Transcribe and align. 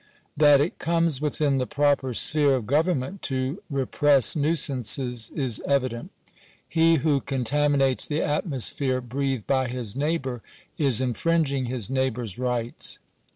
That 0.35 0.59
it 0.61 0.79
comes 0.79 1.21
within 1.21 1.59
the 1.59 1.67
proper 1.67 2.15
sphere 2.15 2.55
of 2.55 2.65
government 2.65 3.21
to 3.29 3.61
I 3.61 3.65
repress 3.75 4.35
nuisances 4.35 5.29
is 5.35 5.61
evident. 5.67 6.09
He 6.67 6.95
who 6.95 7.21
contaminates 7.21 8.07
the 8.07 8.21
atmo 8.21 8.59
sphere 8.59 8.99
breathed 8.99 9.45
by 9.45 9.67
his 9.67 9.95
neighbour, 9.95 10.41
is 10.79 11.01
infringing 11.01 11.65
his 11.65 11.91
neighbour's 11.91 12.39
rights. 12.39 12.97